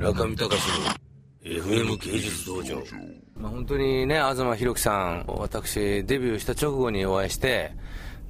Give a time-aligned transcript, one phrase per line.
[0.00, 0.54] 村上隆の
[1.44, 2.82] FM 芸術道場。
[3.36, 7.72] まあ、本当にね、東博樹さん、私、デビューした直後にお会いして、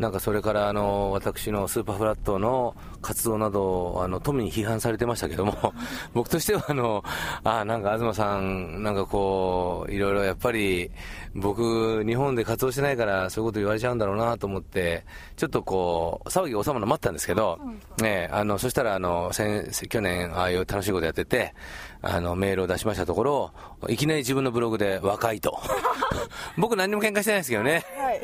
[0.00, 5.74] なんかそれからあの私のスーパーフラットの活動などあの富に批判されてましたけども
[6.14, 7.04] 僕としてはあの
[7.44, 10.90] あなんか東さんなんかこういろいろやっぱり
[11.34, 15.04] 僕日本で活動してないからそういうこと言われちゃうんだろうなと思って
[15.36, 17.58] ちょっとこう騒ぎ収まるの待ったんですけど、
[17.98, 21.54] ね、あのそしたらあの先去年ああいう楽しいことやってて
[22.00, 23.52] あのメールを出しましたところ
[23.88, 25.60] いきなり自分のブログで若いと。
[26.56, 27.84] 僕何にも喧嘩してないですけどね。
[27.96, 28.20] はい。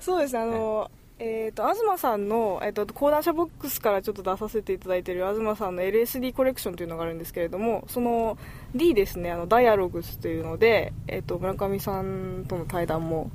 [0.00, 0.90] そうですあの
[1.20, 8.38] えーと、東さんの、えーと、講談社ボックスからちょっと出させていただいている東さんの LSD コレクションというのがあるんですけれどもその
[8.74, 13.30] D ですねあのダイアログスというので、えーと、村上さんとの対談も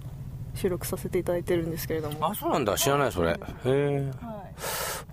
[0.56, 2.30] 収録させていただいてるんですけれども。
[2.30, 2.78] あそうなんだ。
[2.78, 3.32] 知らないそれ。
[3.32, 4.54] へえ、はい、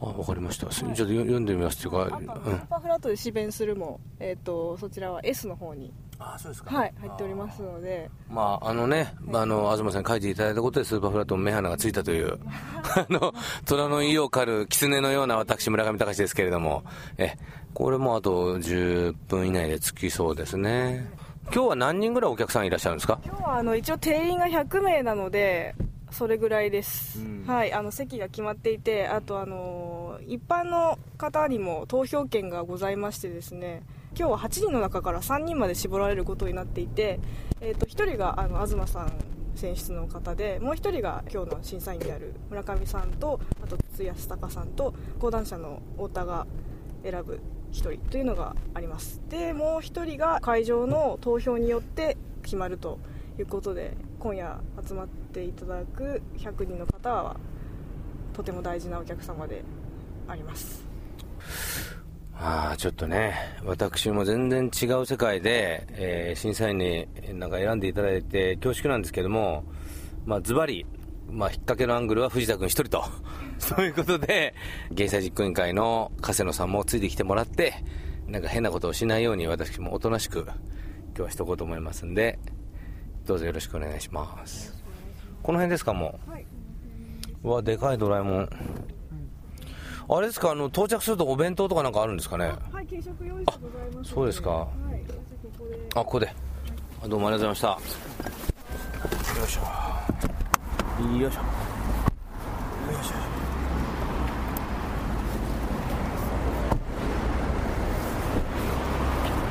[0.01, 6.77] あ分かりました、はい、ちょっと読んでみますっていうか、スーパーフラットで思弁するも、えー、とそちらは S の方にあそうですか。
[6.77, 8.11] はい入っておりますので。
[8.29, 12.39] まああのね、あの東さんに書いていただいたことでスーパーフラットの目鼻がついたという
[12.95, 13.33] あの
[13.65, 16.85] 虎の威を借る狐のような私村上隆ですけれども。
[17.19, 17.35] え
[17.73, 21.09] これもあと10分以内で着きそうですね。
[21.53, 23.21] 今日は何人ぐらいお客さんいらっしゃるんですか？
[23.25, 25.75] 今日はあの一応定員が100名なので
[26.11, 29.90] それぐらいです、うん、はいあの席が決まっていてあとあの
[30.31, 33.83] 一般の方にも投票権がございましてですね
[34.17, 37.19] 今日は8人の中から3人まで絞られることになっていて、
[37.61, 39.13] えー、と1人があの東さん
[39.57, 46.47] 選出の方でもう1人が今日の審査員である村上さんとあと筒安隆さんと講談社の太田が
[47.03, 47.41] 選ぶ
[47.73, 49.21] 1人というのがあります。
[49.29, 53.01] でもう1人が会場の投票によって決まると
[53.37, 57.37] いうことで今夜集まっていただく100人の方は
[58.33, 59.65] とても大事なお客様で
[60.31, 60.85] あります
[62.43, 69.65] ああ、ちょっとね、私も全然違う世界で、えー、審査員になんか選んでいただいて恐縮なんですけども、
[70.25, 70.87] まあ、ズバリ、
[71.29, 73.05] まあ、引っ掛けのアングルは藤田君一人と。
[73.59, 74.55] そういうことで、
[74.91, 77.75] 芸祭実行委員会の加瀬野さんもついてきてもらって、
[78.27, 80.55] なんか変なことをしないように私もおとなしく今
[81.17, 82.39] 日はしとこうと思いますんで、
[83.27, 84.83] どうぞよろしくお願いします。
[85.43, 86.31] この辺ですか、もう？
[86.31, 86.47] はい。
[87.45, 88.49] うわ、でかいドラえもん。
[90.13, 90.51] あれですか？
[90.51, 92.47] あの到着するとお弁当とかなんかあるんですかね？
[92.47, 94.69] はい軽食用意してございますそうですか、はい、
[95.95, 96.33] あここで、は
[97.07, 97.85] い、どうもありがとうございまし
[99.37, 99.39] た。
[99.39, 99.61] よいしょ。
[99.63, 101.39] よいしょ。
[101.39, 101.41] よ
[103.01, 103.15] いしょ。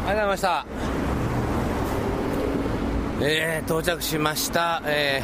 [0.06, 0.66] ありがとうございました。
[3.22, 5.22] えー、到着しました、え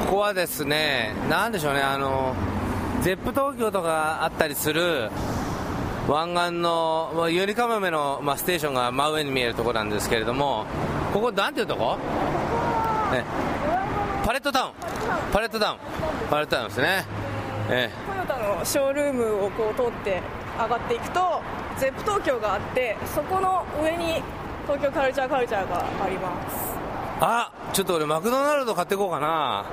[0.00, 2.57] ー、ここはですね、なんでしょうね、あのゼ
[3.04, 5.10] ップ東京とかあったりする
[6.08, 10.66] 湾岸のゆりかもめの、まあ、ステーションが真上に見えるところなんですけれども
[11.12, 11.96] ここなんていうとこ、
[13.12, 13.24] ね、
[14.24, 14.72] パレットタウン。
[15.32, 15.78] パレットタウン。
[16.30, 17.04] パレットタウンですね、
[17.70, 20.22] ええ、トヨタのショールームをこう通って
[20.58, 21.42] 上がっていくと
[21.78, 24.22] ゼップ東京があってそこの上に
[24.66, 26.78] 東京カルチャーカルチャーがあります。
[27.20, 29.64] あちょっと俺マクドナルド買っていこうかな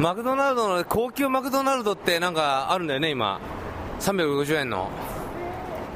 [0.00, 3.40] マクドナルドの高級マクドナルドってなんかあるんだよね今。
[3.98, 4.90] 350円の。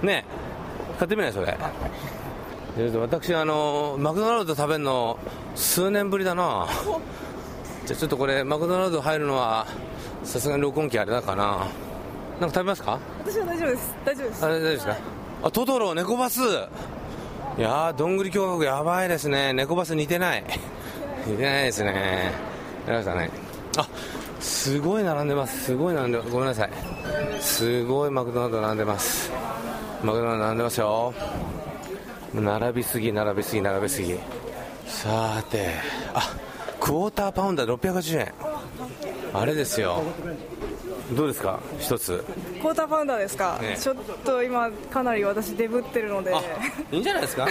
[0.03, 0.25] ね
[0.99, 1.57] 買ってみないそれ。
[2.97, 5.19] 私あのマクドナルド食べるの
[5.55, 6.67] 数年ぶりだな。
[7.87, 9.67] じゃあちょっとこれマクドナルド入るのは
[10.25, 11.69] さすがに録音機あれだかな。
[12.41, 12.99] なんか食べますか？
[13.25, 13.95] 私は大丈夫です。
[14.05, 14.45] 大丈夫です。
[14.45, 15.01] あれ大丈夫ですか、はい、
[15.45, 16.41] あトトロ猫バス。
[16.41, 19.53] いやーどんぐり共和国やばいですね。
[19.53, 20.45] 猫バス似てない。
[21.25, 22.33] 似てないですね。
[22.87, 23.89] やりましたねあ
[24.41, 25.65] すごい並んでます。
[25.65, 26.71] すごい並んでごめんなさい。
[27.41, 29.31] すごいマクドナルド並んでます。
[30.03, 31.15] マクドナルド並んでますよ。
[32.35, 34.19] 並びすぎ並びすぎ並びすぎ。
[34.87, 35.69] さて
[36.15, 36.35] あ
[36.81, 38.33] クォーターパウンダー680円。
[39.35, 40.03] あれですよ。
[41.13, 41.61] どうですか？
[41.79, 42.25] 一つ。
[42.61, 46.35] クォーターパウンダーですか、ね、ちょっと今かなり私デブってるので。
[46.91, 47.47] いいんじゃないですか？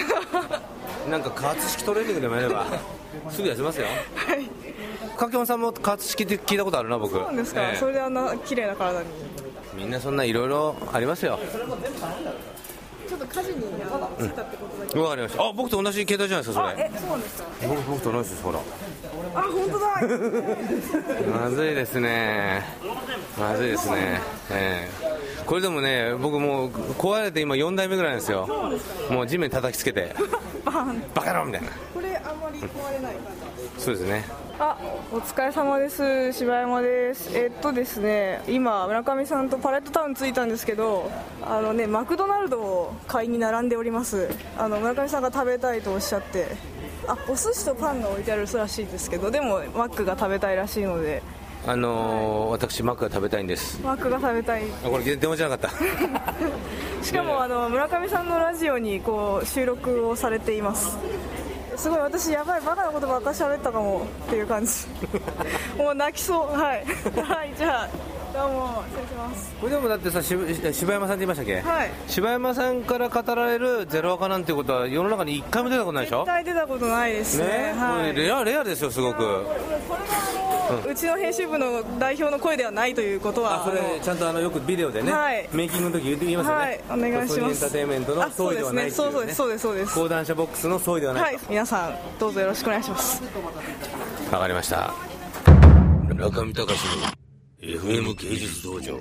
[1.09, 2.65] なんか加圧式トレーニングでもやれば
[3.29, 3.87] すぐ痩せますよ。
[4.15, 4.49] はい
[5.21, 7.13] かけさんも加圧式って聞いたことあるな僕。
[7.13, 9.07] そうなんですか、えー、それであんな綺麗な体に？
[9.75, 11.37] みんなそんないろいろありますよ。
[13.07, 15.43] ちょっと火事についたってことだけわ、うん、かりました。
[15.43, 16.91] あ僕と同じ携帯じゃないですかそれ。
[16.95, 17.49] えそうなんですか？
[17.67, 18.59] 僕僕と同じですほら。
[19.35, 19.87] あ本当だ。
[21.43, 22.65] まずいですね。
[23.39, 24.21] まずいですね。
[24.49, 25.41] ええ。
[25.41, 28.47] ー、これでもね僕もう壊れて今4代目ぐらいなんですよ。
[29.11, 30.15] もう地面叩きつけ て。
[31.13, 31.67] バカ野郎みたいな。
[31.93, 33.21] これあんまり壊れない感
[33.77, 34.25] じそうですね
[34.63, 34.77] あ
[35.11, 36.33] お疲れ様です。
[36.33, 37.35] 柴山です。
[37.35, 41.09] えっとですね今村上さんとパレットタウン着いたんですけど
[41.41, 44.29] あのねマクドナルドを買いに並んでおります。
[44.55, 46.45] あの村上さんが食べたいとおっしゃって。
[47.07, 51.23] あお寿司とパンが置いてあるらしいですけどでもマックが食べたいらしいので。
[51.65, 53.81] あのーはい、私マックが食べたいんです。
[53.81, 54.63] マックが食べたい。
[54.85, 55.77] あこれ電話じゃなかった。
[57.03, 60.99] しかもあの村上さんのラジオにこう収録をされています
[61.81, 64.71] すごい私やばいバカなことばっかしゃべったかもっていう感じ。
[65.75, 66.51] もう泣きそう。
[66.51, 66.85] はい。
[67.19, 68.20] はいじゃあ。
[68.33, 69.51] どうも失礼します。
[69.59, 71.59] これでもだってさ柴山さんって言いましたっけ？
[71.59, 71.91] はい。
[72.07, 76.19] 柴山さんから語られるゼロアカなんてことは世の中に一回も出たことないでしょ？
[76.19, 77.45] 絶対出たことないですね。
[77.45, 79.17] ね、はい、レアレアですよすごく。
[79.17, 79.39] これが
[80.69, 86.61] あの、うん、うちの編集部の代表の声ではないということはあそれちゃんとあのよくビデオでね、はい、メイキングの時言って言いますよね。
[86.61, 87.53] はいお願いします。
[87.53, 93.21] エンターテインメントの総意ではないそうですねそうですそうです講談社ボックスの総意ではないはい皆さんどうぞよろしくお願いします。
[94.31, 94.93] わかりました。
[96.15, 97.20] 中見隆の
[97.61, 98.99] FM 芸術道場。